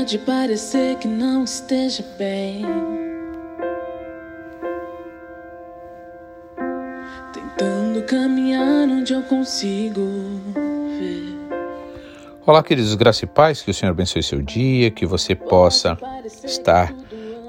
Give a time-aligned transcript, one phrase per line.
[0.00, 2.64] Pode parecer que não esteja bem.
[7.34, 10.00] Tentando caminhar onde eu consigo
[10.98, 11.36] ver.
[12.46, 15.98] Olá, queridos graça e paz, que o Senhor abençoe seu dia, que você possa
[16.44, 16.94] estar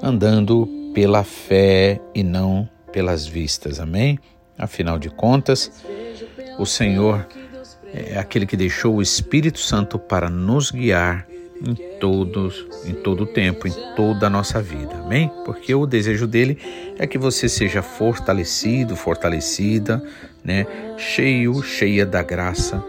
[0.02, 4.18] andando pela fé e não pelas vistas, amém?
[4.58, 5.82] Afinal de contas,
[6.58, 7.26] o Senhor
[7.94, 11.31] é aquele que deixou o Espírito Santo para nos guiar
[11.66, 14.94] em todos, em todo o tempo, em toda a nossa vida.
[15.04, 15.30] Amém?
[15.44, 16.58] Porque o desejo dele
[16.98, 20.02] é que você seja fortalecido, fortalecida,
[20.44, 20.66] né?
[20.96, 22.84] Cheio, cheia da graça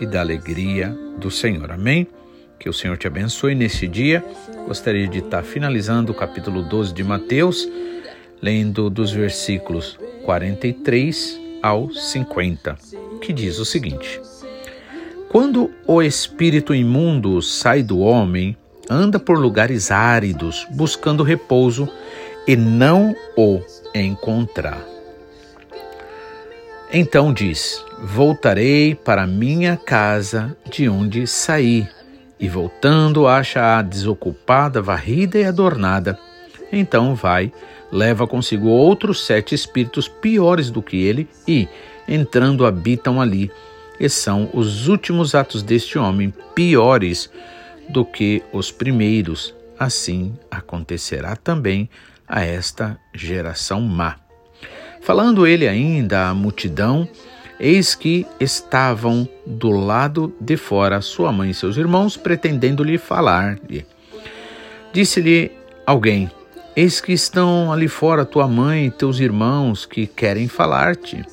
[0.00, 1.70] e da alegria do Senhor.
[1.70, 2.06] Amém?
[2.58, 4.24] Que o Senhor te abençoe neste dia.
[4.66, 7.68] Gostaria de estar finalizando o capítulo 12 de Mateus,
[8.40, 12.76] lendo dos versículos 43 ao 50,
[13.20, 14.20] que diz o seguinte:
[15.34, 18.56] quando o espírito imundo sai do homem,
[18.88, 21.88] anda por lugares áridos, buscando repouso
[22.46, 23.60] e não o
[23.92, 24.80] encontrar.
[26.92, 31.84] Então diz: Voltarei para minha casa de onde saí.
[32.38, 36.16] E voltando, acha-a desocupada, varrida e adornada.
[36.70, 37.52] Então vai,
[37.90, 41.68] leva consigo outros sete espíritos piores do que ele e,
[42.06, 43.50] entrando, habitam ali
[43.98, 47.30] e são os últimos atos deste homem piores
[47.88, 49.54] do que os primeiros.
[49.78, 51.88] Assim acontecerá também
[52.26, 54.16] a esta geração má.
[55.00, 57.08] Falando ele ainda à multidão,
[57.60, 63.84] eis que estavam do lado de fora sua mãe e seus irmãos, pretendendo-lhe falar-lhe.
[64.92, 65.52] Disse-lhe
[65.84, 66.30] alguém:
[66.74, 71.24] Eis que estão ali fora tua mãe e teus irmãos que querem falar-te.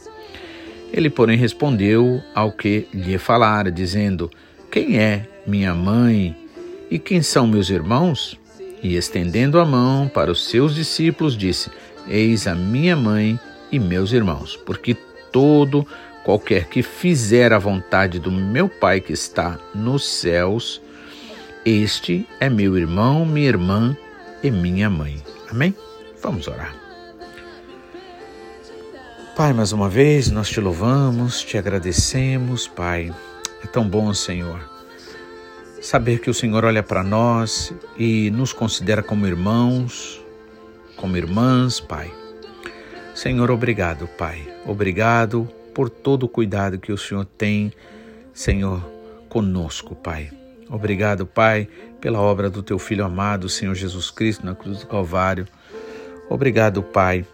[0.94, 4.30] Ele, porém, respondeu ao que lhe falara, dizendo:
[4.70, 6.36] Quem é minha mãe
[6.90, 8.38] e quem são meus irmãos?
[8.84, 11.70] E estendendo a mão para os seus discípulos, disse:
[12.08, 13.40] Eis a minha mãe
[13.72, 14.96] e meus irmãos, porque
[15.32, 15.88] todo
[16.24, 20.82] qualquer que fizer a vontade do meu Pai que está nos céus,
[21.66, 23.98] este é meu irmão, minha irmã
[24.44, 25.22] e minha mãe.
[25.50, 25.76] Amém?
[26.22, 26.81] Vamos orar.
[29.36, 33.14] Pai, mais uma vez nós te louvamos, te agradecemos, Pai.
[33.64, 34.60] É tão bom, Senhor,
[35.82, 40.22] saber que o Senhor olha para nós e nos considera como irmãos,
[40.98, 42.12] como irmãs, Pai.
[43.16, 44.46] Senhor, obrigado, Pai.
[44.66, 47.72] Obrigado por todo o cuidado que o Senhor tem,
[48.34, 48.86] Senhor,
[49.30, 50.30] conosco, Pai.
[50.70, 51.70] Obrigado, Pai,
[52.02, 55.48] pela obra do teu filho amado, Senhor Jesus Cristo, na cruz do Calvário.
[56.30, 57.26] Obrigado, Pai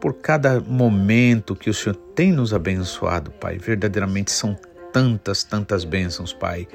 [0.00, 3.58] por cada momento que o Senhor tem nos abençoado, Pai.
[3.58, 4.56] Verdadeiramente são
[4.92, 6.66] tantas, tantas bênçãos, Pai,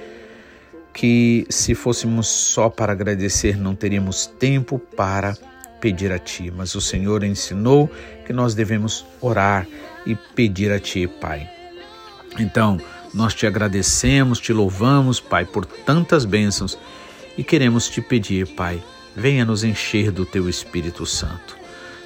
[0.94, 5.36] que se fôssemos só para agradecer, não teríamos tempo para
[5.80, 6.52] pedir a Ti.
[6.56, 7.90] Mas o Senhor ensinou
[8.26, 9.68] que nós devemos orar
[10.06, 11.50] e pedir a Ti, Pai.
[12.40, 12.78] Então,
[13.14, 16.78] nós te agradecemos, te louvamos, Pai, por tantas bênçãos
[17.38, 18.82] e queremos te pedir, Pai,
[19.16, 21.61] venha nos encher do Teu Espírito Santo.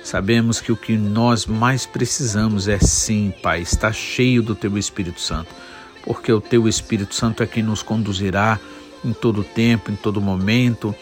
[0.06, 5.20] Sabemos que o que nós mais precisamos é sim, Pai, estar cheio do Teu Espírito
[5.20, 5.50] Santo,
[6.04, 8.60] porque o Teu Espírito Santo é quem nos conduzirá
[9.04, 10.94] em todo tempo, em todo momento.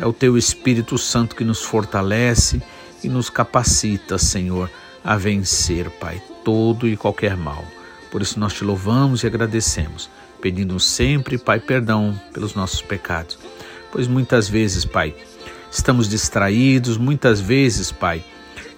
[0.00, 2.62] É o Teu Espírito Santo que nos fortalece
[3.04, 4.70] e nos capacita, Senhor,
[5.04, 7.62] a vencer, Pai, todo e qualquer mal.
[8.10, 10.08] Por isso nós te louvamos e agradecemos,
[10.40, 13.38] pedindo sempre, Pai, perdão pelos nossos pecados.
[13.92, 15.14] Pois muitas vezes, Pai,
[15.72, 18.22] estamos distraídos, muitas vezes, Pai,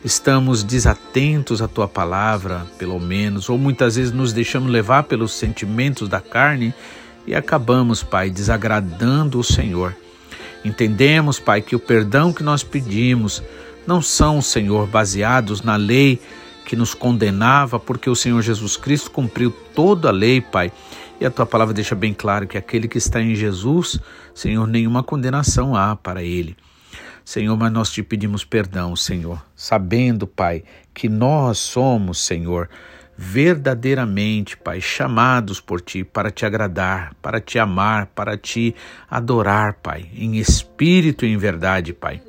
[0.05, 6.09] estamos desatentos à tua palavra, pelo menos, ou muitas vezes nos deixamos levar pelos sentimentos
[6.09, 6.72] da carne
[7.27, 9.94] e acabamos, Pai, desagradando o Senhor.
[10.65, 13.43] Entendemos, Pai, que o perdão que nós pedimos
[13.87, 16.21] não são, Senhor, baseados na lei
[16.65, 20.72] que nos condenava, porque o Senhor Jesus Cristo cumpriu toda a lei, Pai.
[21.21, 23.99] E a tua palavra deixa bem claro que aquele que está em Jesus,
[24.32, 26.56] Senhor, nenhuma condenação há para ele.
[27.25, 30.62] Senhor, mas nós te pedimos perdão, Senhor, sabendo, Pai,
[30.93, 32.69] que nós somos, Senhor,
[33.17, 38.75] verdadeiramente, Pai, chamados por Ti para te agradar, para te amar, para te
[39.11, 42.21] adorar, Pai, em espírito e em verdade, Pai.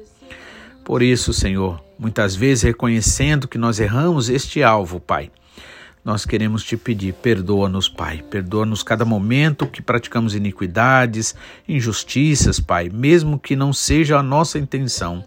[0.86, 5.30] Por isso, Senhor, muitas vezes reconhecendo que nós erramos este alvo, Pai,
[6.06, 8.24] nós queremos te pedir, perdoa-nos, Pai.
[8.30, 11.36] Perdoa-nos cada momento que praticamos iniquidades,
[11.68, 15.26] injustiças, Pai, mesmo que não seja a nossa intenção.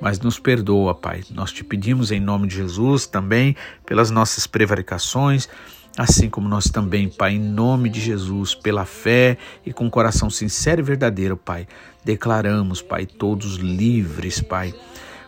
[0.00, 1.24] Mas nos perdoa, Pai.
[1.30, 5.48] Nós te pedimos em nome de Jesus também pelas nossas prevaricações
[5.96, 10.82] Assim como nós também, Pai, em nome de Jesus, pela fé e com coração sincero
[10.82, 11.66] e verdadeiro, Pai,
[12.04, 14.74] declaramos, Pai, todos livres, Pai,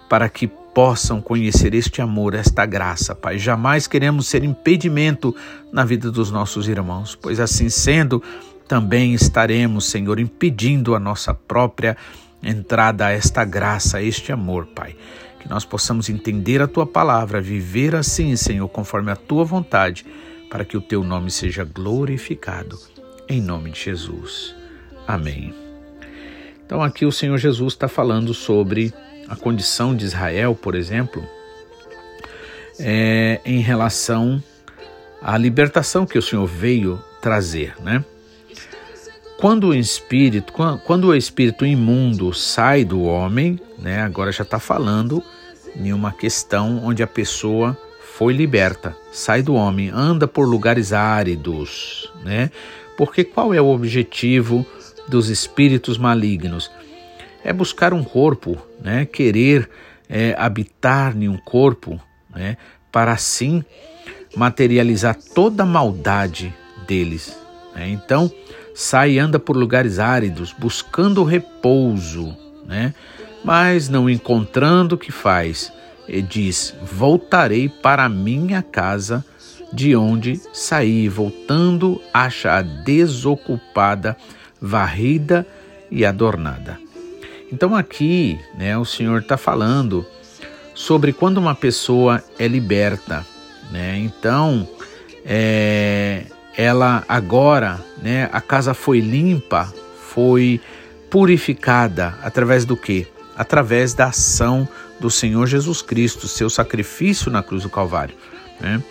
[0.08, 3.38] para que possam conhecer este amor, esta graça, Pai.
[3.38, 5.34] Jamais queremos ser impedimento
[5.72, 8.22] na vida dos nossos irmãos, pois assim sendo,
[8.66, 11.96] também estaremos, Senhor, impedindo a nossa própria
[12.42, 14.94] entrada a esta graça, a este amor, Pai.
[15.40, 20.06] Que nós possamos entender a tua palavra, viver assim, Senhor, conforme a tua vontade,
[20.50, 22.78] para que o teu nome seja glorificado.
[23.28, 24.54] Em nome de Jesus.
[25.06, 25.54] Amém.
[26.64, 28.92] Então, aqui o Senhor Jesus está falando sobre
[29.28, 31.24] a condição de Israel, por exemplo,
[32.78, 34.42] é, em relação
[35.20, 38.04] à libertação que o Senhor veio trazer, né?
[39.38, 40.52] Quando o espírito,
[40.84, 44.02] quando o espírito imundo sai do homem, né?
[44.02, 45.22] Agora já está falando
[45.76, 47.76] em uma questão onde a pessoa
[48.16, 52.50] foi liberta, sai do homem, anda por lugares áridos, né?
[52.96, 54.66] Porque qual é o objetivo
[55.06, 56.68] dos espíritos malignos?
[57.48, 59.06] É buscar um corpo, né?
[59.06, 59.70] Querer
[60.06, 61.98] é, habitar em um corpo,
[62.28, 62.58] né?
[62.92, 63.64] Para assim
[64.36, 66.54] materializar toda a maldade
[66.86, 67.34] deles.
[67.74, 67.88] Né?
[67.88, 68.30] Então,
[68.74, 72.36] sai e anda por lugares áridos, buscando repouso,
[72.66, 72.92] né?
[73.42, 75.72] Mas não encontrando o que faz,
[76.06, 79.24] e diz: Voltarei para minha casa,
[79.72, 84.18] de onde saí, voltando, acha a desocupada,
[84.60, 85.46] varrida
[85.90, 86.78] e adornada.
[87.52, 90.06] Então aqui, né, o Senhor está falando
[90.74, 93.26] sobre quando uma pessoa é liberta,
[93.70, 93.98] né?
[93.98, 94.68] Então,
[95.24, 99.72] é, ela agora, né, a casa foi limpa,
[100.10, 100.60] foi
[101.10, 103.06] purificada através do quê?
[103.36, 104.68] Através da ação
[105.00, 108.14] do Senhor Jesus Cristo, seu sacrifício na cruz do Calvário.
[108.60, 108.82] Né?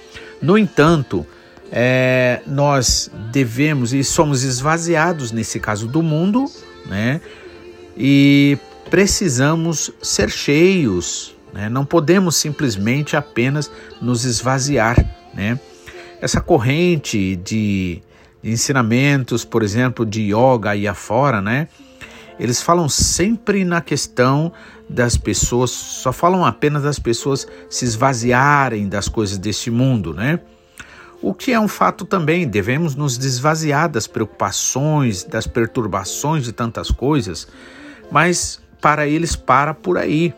[0.41, 1.25] No entanto,
[1.71, 6.45] é, nós devemos e somos esvaziados nesse caso do mundo,
[6.85, 7.19] né?
[7.97, 8.57] E
[8.89, 11.69] precisamos ser cheios, né?
[11.69, 13.71] Não podemos simplesmente apenas
[14.01, 14.95] nos esvaziar,
[15.33, 15.59] né?
[16.21, 18.01] essa corrente de,
[18.43, 21.67] ensinamentos, por exemplo, de yoga e afora, né?
[22.39, 24.51] Eles falam sempre na questão
[24.87, 30.39] das pessoas, só falam apenas das pessoas se esvaziarem das coisas deste mundo, né?
[31.19, 36.91] O que é um fato também, devemos nos desvaziar das preocupações, das perturbações de tantas
[36.91, 37.47] coisas,
[38.11, 40.33] mas para eles para por aí.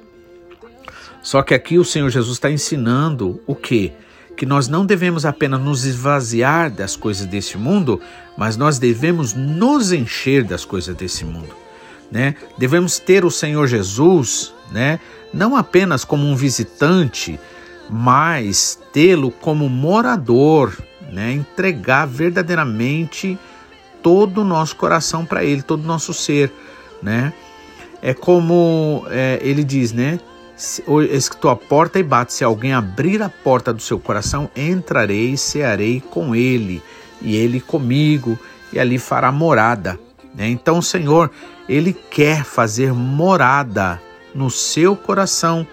[1.21, 3.93] Só que aqui o Senhor Jesus está ensinando o que?
[4.39, 7.99] que nós não devemos apenas nos esvaziar das coisas desse mundo,
[8.37, 11.53] mas nós devemos nos encher das coisas desse mundo.
[12.09, 12.35] Né?
[12.57, 15.01] Devemos ter o Senhor Jesus, né?
[15.33, 17.37] não apenas como um visitante,
[17.89, 20.73] mas tê-lo como morador,
[21.11, 21.33] né?
[21.33, 23.37] entregar verdadeiramente
[24.01, 26.49] todo o nosso coração para Ele, todo o nosso ser.
[27.03, 27.33] Né?
[28.01, 30.19] É como é, ele diz, né?
[31.11, 32.33] estou à porta e bate.
[32.33, 36.81] Se alguém abrir a porta do seu coração, entrarei e cearei com ele,
[37.21, 38.37] e ele comigo,
[38.71, 39.99] e ali fará morada.
[40.35, 40.49] Né?
[40.49, 41.31] Então o Senhor,
[41.67, 44.01] Ele quer fazer morada
[44.35, 45.65] no seu coração.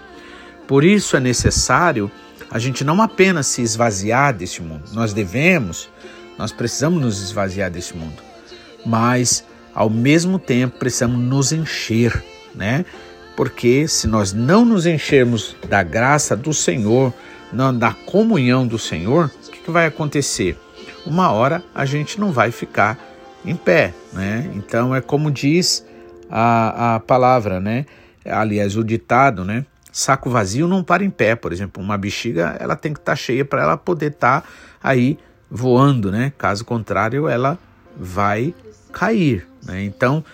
[0.67, 2.11] Por isso é necessário
[2.51, 5.89] a gente não apenas se esvaziar deste mundo, nós devemos,
[6.39, 8.23] nós precisamos nos esvaziar deste mundo,
[8.85, 9.45] mas
[9.77, 12.85] ao mesmo tempo precisamos nos encher, né?
[13.37, 17.13] porque se nós não nos enchermos da graça do Senhor,
[17.79, 20.59] da comunhão do Senhor, o que, que vai acontecer?
[21.05, 22.99] Uma hora a gente não vai ficar
[23.45, 24.51] em pé, né?
[24.55, 25.87] Então é como diz
[26.31, 27.85] a, a palavra, né?
[28.25, 29.65] Aliás, o ditado, né?
[29.93, 33.17] Saco vazio não para em pé, por exemplo, uma bexiga ela tem que estar tá
[33.17, 34.49] cheia para ela poder estar tá
[34.83, 35.19] aí
[35.51, 36.33] voando, né?
[36.37, 37.59] Caso contrário, ela
[37.97, 38.55] vai
[38.93, 39.83] cair, né?
[39.85, 40.25] Então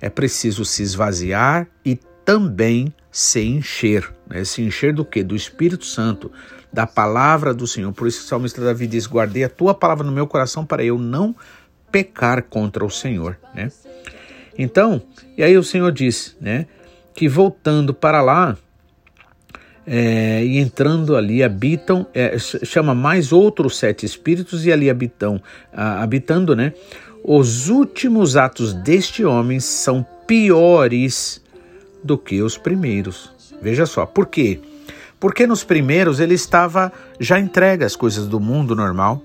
[0.00, 4.10] é preciso se esvaziar e também se encher.
[4.28, 4.44] Né?
[4.44, 5.22] Se encher do que?
[5.22, 6.30] Do Espírito Santo,
[6.72, 7.92] da palavra do Senhor.
[7.92, 10.98] Por isso o salmista Davi diz: Guardei a tua palavra no meu coração para eu
[10.98, 11.34] não
[11.90, 13.38] pecar contra o Senhor.
[13.54, 13.70] Né?
[14.58, 15.02] Então,
[15.36, 16.66] e aí o Senhor diz né,
[17.14, 18.56] que voltando para lá,
[19.86, 26.54] é, e entrando ali habitam, é, chama mais outros sete espíritos e ali habitam, habitando,
[26.54, 26.72] né?
[27.24, 31.40] Os últimos atos deste homem são piores
[32.02, 33.30] do que os primeiros.
[33.60, 34.60] Veja só, por quê?
[35.20, 39.22] Porque nos primeiros ele estava já entregue às coisas do mundo normal,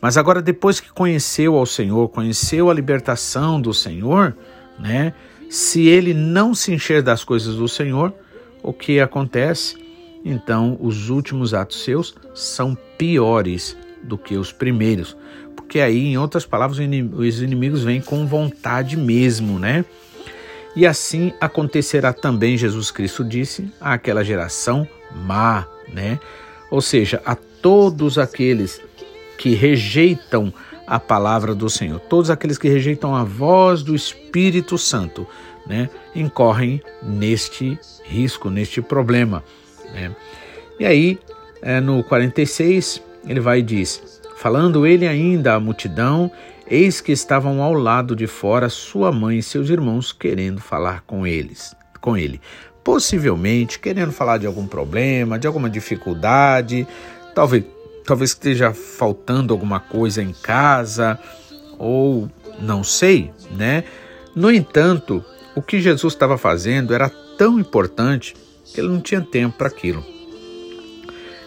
[0.00, 4.34] mas agora depois que conheceu ao Senhor, conheceu a libertação do Senhor,
[4.78, 5.12] né?
[5.50, 8.14] Se ele não se encher das coisas do Senhor,
[8.62, 9.76] o que acontece?
[10.24, 15.16] Então, os últimos atos seus são piores do que os primeiros.
[15.68, 19.84] Porque aí, em outras palavras, os inimigos vêm com vontade mesmo, né?
[20.74, 26.18] E assim acontecerá também, Jesus Cristo disse, àquela geração má, né?
[26.70, 28.80] Ou seja, a todos aqueles
[29.36, 30.54] que rejeitam
[30.86, 35.26] a palavra do Senhor, todos aqueles que rejeitam a voz do Espírito Santo,
[35.66, 39.44] né, incorrem neste risco, neste problema.
[39.92, 40.16] Né?
[40.80, 41.18] E aí,
[41.60, 46.30] é, no 46, ele vai e diz: Falando ele ainda à multidão,
[46.70, 51.26] eis que estavam ao lado de fora sua mãe e seus irmãos querendo falar com
[51.26, 52.40] eles, com ele.
[52.84, 56.86] Possivelmente querendo falar de algum problema, de alguma dificuldade,
[57.34, 57.64] talvez
[58.06, 61.18] talvez esteja faltando alguma coisa em casa
[61.76, 62.30] ou
[62.60, 63.82] não sei, né?
[64.36, 65.22] No entanto,
[65.56, 68.36] o que Jesus estava fazendo era tão importante
[68.72, 70.17] que ele não tinha tempo para aquilo.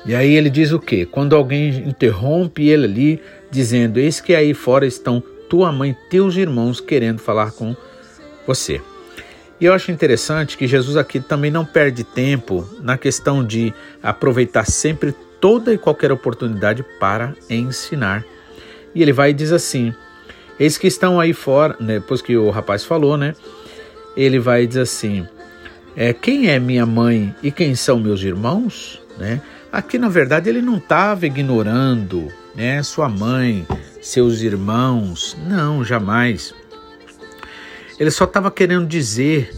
[0.06, 1.06] E aí ele diz o quê?
[1.06, 6.80] Quando alguém interrompe ele ali, dizendo: Eis que aí fora estão tua mãe teus irmãos
[6.80, 7.76] querendo falar com
[8.48, 8.82] você.
[9.60, 14.66] E eu acho interessante que Jesus aqui também não perde tempo na questão de aproveitar
[14.66, 18.26] sempre toda e qualquer oportunidade para ensinar.
[18.96, 19.94] E ele vai e diz assim:
[20.60, 23.36] Eis que estão aí fora, né, depois que o rapaz falou, né?
[24.18, 25.28] Ele vai e diz assim:
[25.96, 29.00] é, Quem é minha mãe e quem são meus irmãos?
[29.18, 29.42] Né?
[29.72, 33.66] Aqui, na verdade, ele não estava ignorando né, sua mãe,
[34.02, 35.38] seus irmãos.
[35.48, 36.54] Não, jamais.
[37.98, 39.50] Ele só estava querendo dizer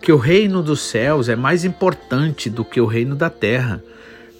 [0.00, 3.82] que o reino dos céus é mais importante do que o reino da terra,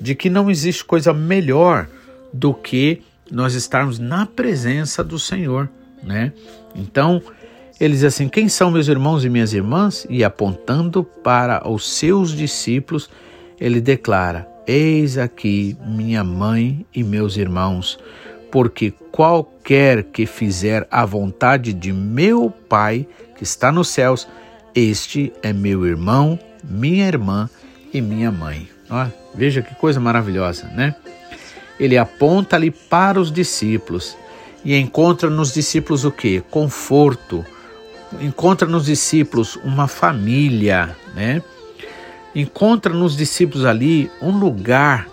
[0.01, 1.87] de que não existe coisa melhor
[2.33, 5.69] do que nós estarmos na presença do Senhor,
[6.03, 6.33] né?
[6.75, 7.23] Então,
[7.79, 10.07] ele diz assim: Quem são meus irmãos e minhas irmãs?
[10.09, 13.11] E apontando para os seus discípulos,
[13.61, 17.99] ele declara: Eis aqui minha mãe e meus irmãos,
[18.51, 24.29] porque qualquer que fizer a vontade de meu Pai que está nos céus,
[24.75, 27.49] este é meu irmão, minha irmã
[27.93, 28.69] e minha mãe.
[29.35, 30.95] Veja que coisa maravilhosa, né?
[31.79, 34.17] Ele aponta ali para os discípulos
[34.65, 36.41] e encontra nos discípulos o que?
[36.51, 37.45] Conforto.
[38.21, 41.43] Encontra nos discípulos uma família, né?
[42.35, 45.09] Encontra nos discípulos ali um lugar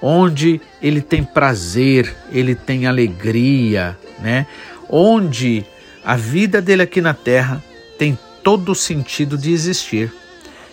[0.00, 4.46] onde ele tem prazer, ele tem alegria, né?
[4.88, 5.64] Onde
[6.04, 7.62] a vida dele aqui na terra
[7.98, 10.12] tem todo o sentido de existir.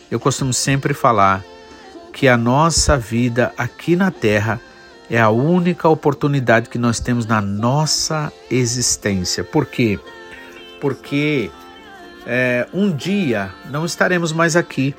[0.10, 1.44] Eu costumo sempre falar
[2.12, 4.60] que a nossa vida aqui na terra
[5.10, 9.44] é a única oportunidade que nós temos na nossa existência.
[9.44, 10.00] Por quê?
[10.82, 11.52] Porque
[12.26, 14.96] é, um dia não estaremos mais aqui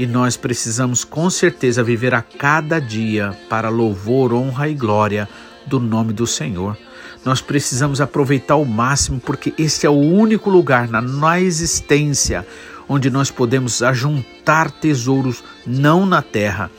[0.00, 5.28] e nós precisamos com certeza viver a cada dia para louvor, honra e glória
[5.66, 6.74] do nome do Senhor.
[7.22, 12.46] Nós precisamos aproveitar ao máximo porque esse é o único lugar na, na existência
[12.88, 16.70] onde nós podemos ajuntar tesouros não na terra,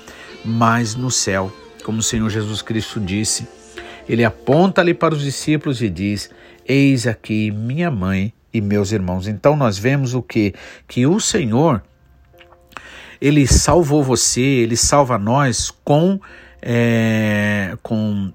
[0.43, 3.47] mas no céu, como o Senhor Jesus Cristo disse.
[4.09, 6.31] Ele aponta ali para os discípulos e diz:
[6.67, 9.27] Eis aqui minha mãe e meus irmãos.
[9.27, 10.55] Então nós vemos o que
[10.87, 11.83] que o Senhor
[13.21, 16.19] ele salvou você, ele salva nós com,
[16.59, 18.33] é, com,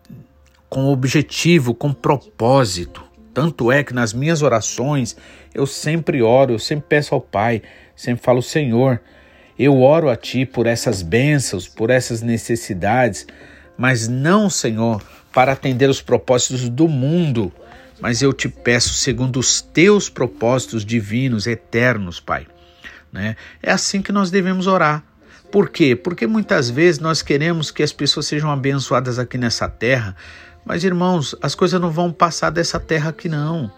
[0.70, 3.02] com objetivo, com propósito.
[3.34, 5.16] Tanto é que nas minhas orações
[5.52, 7.62] eu sempre oro, eu sempre peço ao Pai,
[7.96, 9.00] sempre falo, Senhor,
[9.58, 13.26] eu oro a Ti por essas bênçãos, por essas necessidades,
[13.76, 15.02] mas não, Senhor,
[15.32, 17.52] para atender os propósitos do mundo,
[18.00, 22.46] mas eu te peço segundo os teus propósitos divinos, eternos, Pai.
[23.16, 23.34] Né?
[23.62, 25.02] É assim que nós devemos orar.
[25.50, 25.96] Por quê?
[25.96, 30.14] Porque muitas vezes nós queremos que as pessoas sejam abençoadas aqui nessa terra,
[30.66, 33.72] mas irmãos, as coisas não vão passar dessa terra aqui não.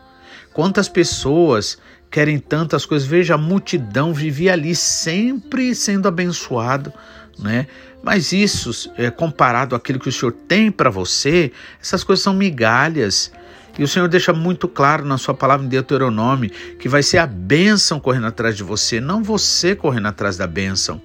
[0.53, 1.79] Quantas pessoas
[2.11, 3.07] querem tantas coisas?
[3.07, 6.93] Veja, a multidão vivia ali sempre sendo abençoado,
[7.39, 7.69] né?
[8.03, 13.31] Mas isso, é, comparado àquilo que o Senhor tem para você, essas coisas são migalhas.
[13.79, 17.27] E o Senhor deixa muito claro na sua palavra em Deuteronômio que vai ser a
[17.27, 21.01] bênção correndo atrás de você, não você correndo atrás da bênção.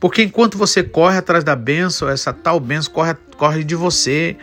[0.00, 4.34] Porque enquanto você corre atrás da bênção, essa tal bênção corre, corre de você.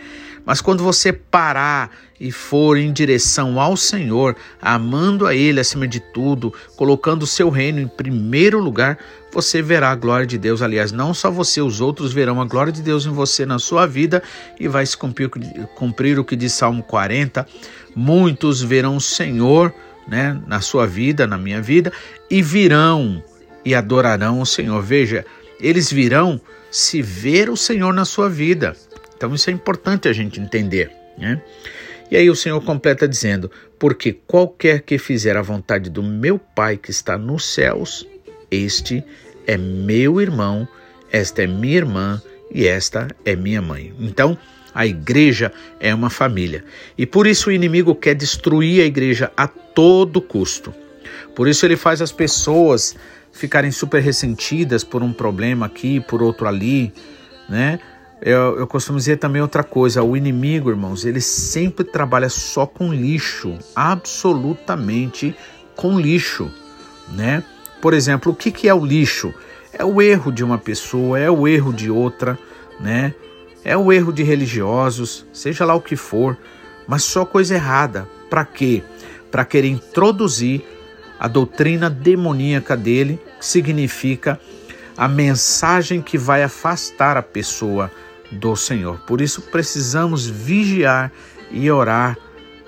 [0.48, 6.00] Mas quando você parar e for em direção ao Senhor, amando a Ele acima de
[6.00, 8.98] tudo, colocando o seu reino em primeiro lugar,
[9.30, 10.62] você verá a glória de Deus.
[10.62, 13.86] Aliás, não só você, os outros verão a glória de Deus em você, na sua
[13.86, 14.22] vida,
[14.58, 15.28] e vai se cumprir,
[15.74, 17.46] cumprir o que diz Salmo 40.
[17.94, 19.70] Muitos verão o Senhor
[20.08, 21.92] né, na sua vida, na minha vida,
[22.30, 23.22] e virão
[23.66, 24.80] e adorarão o Senhor.
[24.80, 25.26] Veja,
[25.60, 26.40] eles virão
[26.70, 28.74] se ver o Senhor na sua vida.
[29.18, 31.42] Então isso é importante a gente entender, né?
[32.10, 36.76] E aí o Senhor completa dizendo: Porque qualquer que fizer a vontade do meu Pai
[36.76, 38.06] que está nos céus,
[38.48, 39.04] este
[39.44, 40.66] é meu irmão,
[41.10, 43.92] esta é minha irmã e esta é minha mãe.
[43.98, 44.38] Então,
[44.72, 46.64] a igreja é uma família.
[46.96, 50.72] E por isso o inimigo quer destruir a igreja a todo custo.
[51.34, 52.96] Por isso ele faz as pessoas
[53.32, 56.92] ficarem super ressentidas por um problema aqui, por outro ali,
[57.48, 57.80] né?
[58.20, 62.92] Eu, eu costumo dizer também outra coisa: o inimigo, irmãos, ele sempre trabalha só com
[62.92, 65.34] lixo, absolutamente
[65.76, 66.50] com lixo,
[67.12, 67.44] né?
[67.80, 69.32] Por exemplo, o que, que é o lixo?
[69.72, 72.36] É o erro de uma pessoa, é o erro de outra,
[72.80, 73.14] né?
[73.64, 76.36] É o erro de religiosos, seja lá o que for,
[76.86, 78.08] mas só coisa errada.
[78.28, 78.82] Para quê?
[79.30, 80.64] Para querer introduzir
[81.20, 84.40] a doutrina demoníaca dele, que significa
[84.96, 87.90] a mensagem que vai afastar a pessoa
[88.30, 88.98] do Senhor.
[89.00, 91.12] Por isso precisamos vigiar
[91.50, 92.16] e orar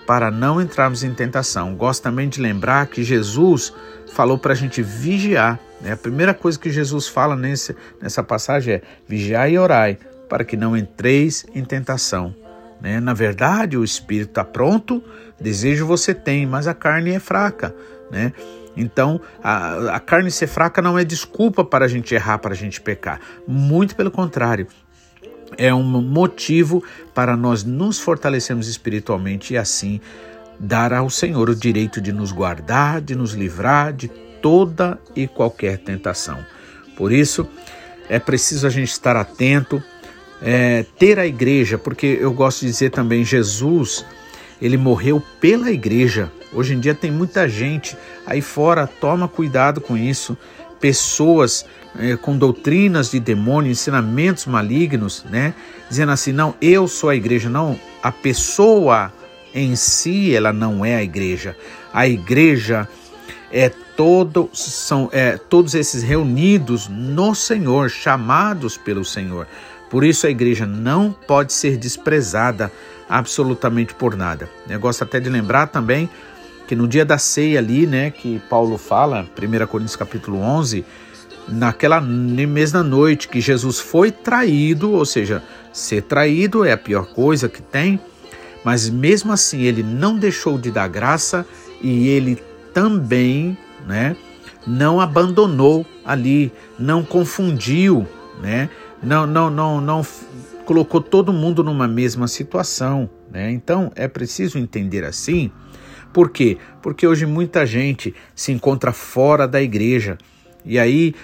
[0.06, 1.74] para não entrarmos em tentação.
[1.74, 3.72] Gosto também de lembrar que Jesus
[4.12, 5.58] falou para a gente vigiar.
[5.80, 5.92] Né?
[5.92, 9.98] A primeira coisa que Jesus fala nesse, nessa passagem é vigiar e orai
[10.28, 12.34] para que não entreis em tentação.
[12.80, 12.98] Né?
[12.98, 15.02] Na verdade, o espírito está pronto,
[15.40, 17.74] desejo você tem, mas a carne é fraca.
[18.10, 18.32] Né?
[18.76, 22.56] Então, a, a carne ser fraca não é desculpa para a gente errar, para a
[22.56, 23.20] gente pecar.
[23.46, 24.66] Muito pelo contrário,
[25.56, 26.82] é um motivo
[27.14, 30.00] para nós nos fortalecermos espiritualmente e assim
[30.58, 35.78] dar ao Senhor o direito de nos guardar, de nos livrar de toda e qualquer
[35.78, 36.38] tentação.
[36.96, 37.48] Por isso,
[38.08, 39.82] é preciso a gente estar atento,
[40.42, 44.04] é, ter a igreja, porque eu gosto de dizer também, Jesus,
[44.60, 46.30] ele morreu pela igreja.
[46.52, 50.36] Hoje em dia tem muita gente aí fora, toma cuidado com isso
[50.80, 51.64] pessoas
[51.98, 55.54] é, com doutrinas de demônio, ensinamentos malignos, né?
[55.88, 59.12] Dizendo assim, não, eu sou a igreja, não, a pessoa
[59.54, 61.56] em si ela não é a igreja.
[61.92, 62.88] A igreja
[63.52, 69.46] é todo são é, todos esses reunidos no Senhor, chamados pelo Senhor.
[69.90, 72.70] Por isso a igreja não pode ser desprezada
[73.08, 74.48] absolutamente por nada.
[74.68, 76.08] Eu gosto até de lembrar também
[76.70, 80.84] que no dia da ceia ali, né, que Paulo fala, 1 Coríntios capítulo 11,
[81.48, 87.48] naquela mesma noite que Jesus foi traído, ou seja, ser traído é a pior coisa
[87.48, 87.98] que tem,
[88.64, 91.44] mas mesmo assim ele não deixou de dar graça
[91.82, 92.40] e ele
[92.72, 94.14] também, né,
[94.64, 98.06] não abandonou ali, não confundiu,
[98.40, 98.70] né,
[99.02, 100.06] não, não, não, não
[100.64, 103.50] colocou todo mundo numa mesma situação, né?
[103.50, 105.50] Então é preciso entender assim
[106.12, 106.58] por quê?
[106.82, 110.18] Porque hoje muita gente se encontra fora da igreja.
[110.64, 111.14] E aí,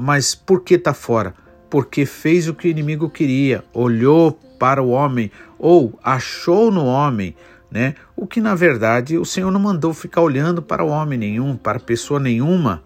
[0.00, 1.34] mas por que está fora?
[1.70, 7.34] Porque fez o que o inimigo queria, olhou para o homem ou achou no homem,
[7.70, 7.94] né?
[8.16, 11.78] O que na verdade o Senhor não mandou ficar olhando para o homem nenhum, para
[11.78, 12.82] pessoa nenhuma.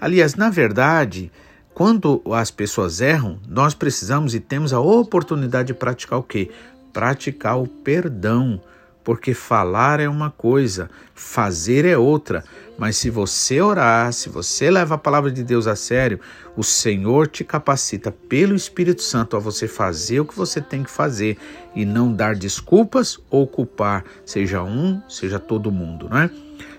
[0.00, 1.30] Aliás, na verdade,
[1.74, 6.50] quando as pessoas erram, nós precisamos e temos a oportunidade de praticar o quê?
[6.92, 8.60] Praticar o perdão
[9.06, 12.42] porque falar é uma coisa, fazer é outra.
[12.76, 16.18] Mas se você orar, se você leva a palavra de Deus a sério,
[16.56, 20.90] o Senhor te capacita pelo Espírito Santo a você fazer o que você tem que
[20.90, 21.38] fazer
[21.72, 26.30] e não dar desculpas ou culpar, seja um, seja todo mundo, não é?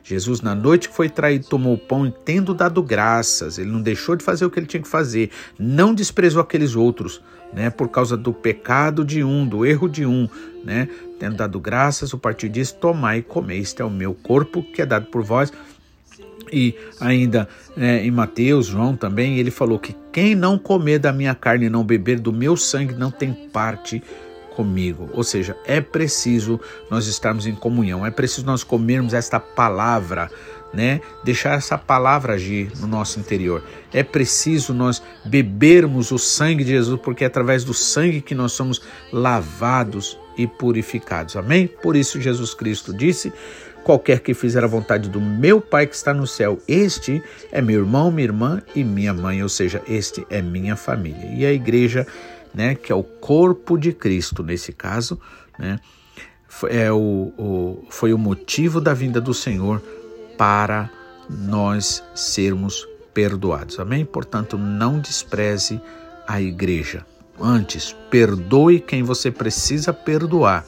[0.04, 3.82] Jesus, na noite que foi traído, tomou o pão e, tendo dado graças, ele não
[3.82, 7.22] deixou de fazer o que ele tinha que fazer, não desprezou aqueles outros,
[7.54, 10.28] né, por causa do pecado de um, do erro de um,
[10.64, 14.62] né, tendo dado graças, o partir disso, tomai e comei, este é o meu corpo
[14.62, 15.52] que é dado por vós.
[16.52, 21.36] E ainda é, em Mateus, João também, ele falou que quem não comer da minha
[21.36, 24.02] carne e não beber do meu sangue não tem parte
[24.56, 25.10] comigo.
[25.14, 30.32] Ou seja, é preciso nós estarmos em comunhão, é preciso nós comermos esta palavra,
[30.74, 31.02] né?
[31.24, 33.64] Deixar essa palavra agir no nosso interior.
[33.94, 38.54] É preciso nós bebermos o sangue de Jesus, porque é através do sangue que nós
[38.54, 41.36] somos lavados e purificados.
[41.36, 41.68] Amém?
[41.68, 43.34] Por isso Jesus Cristo disse:
[43.84, 47.80] qualquer que fizer a vontade do meu Pai que está no céu, este é meu
[47.80, 51.26] irmão, minha irmã e minha mãe, ou seja, este é minha família.
[51.34, 52.06] E a igreja
[52.54, 55.20] né, que é o corpo de Cristo nesse caso,
[55.60, 55.80] né,
[56.70, 59.82] é o, o, foi o motivo da vinda do Senhor
[60.38, 60.90] para
[61.30, 63.80] nós sermos perdoados.
[63.80, 64.04] Amém?
[64.06, 65.80] Portanto, não despreze
[66.28, 67.06] a igreja.
[67.40, 70.66] Antes, perdoe quem você precisa perdoar,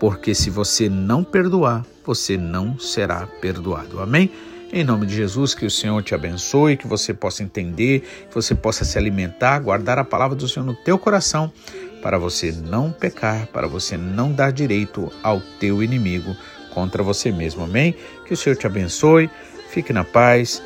[0.00, 4.00] porque se você não perdoar, você não será perdoado.
[4.00, 4.30] Amém?
[4.72, 8.54] Em nome de Jesus, que o Senhor te abençoe, que você possa entender, que você
[8.54, 11.52] possa se alimentar, guardar a palavra do Senhor no teu coração,
[12.00, 16.34] para você não pecar, para você não dar direito ao teu inimigo
[16.72, 17.64] contra você mesmo.
[17.64, 17.94] Amém?
[18.26, 19.28] Que o Senhor te abençoe,
[19.68, 20.62] fique na paz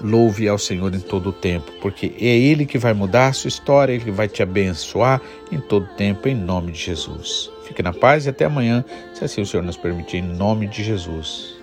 [0.00, 3.48] louve ao Senhor em todo o tempo, porque é Ele que vai mudar a sua
[3.48, 7.50] história, Ele que vai te abençoar em todo o tempo, em nome de Jesus.
[7.64, 8.84] Fique na paz e até amanhã,
[9.14, 11.57] se assim o Senhor nos permitir, em nome de Jesus.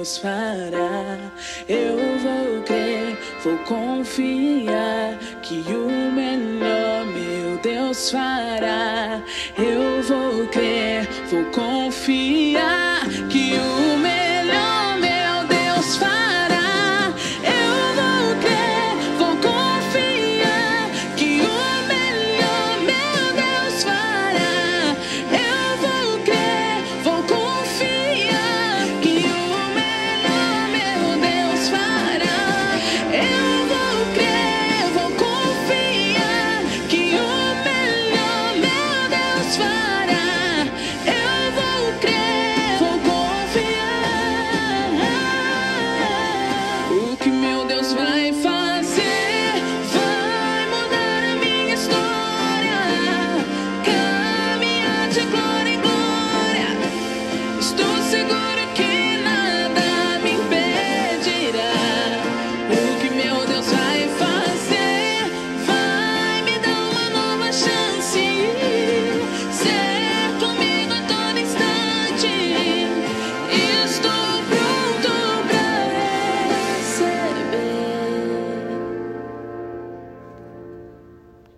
[0.00, 1.18] Deus fará.
[1.68, 9.22] Eu vou crer, vou confiar que o melhor meu Deus fará.
[9.58, 12.79] Eu vou crer, vou confiar.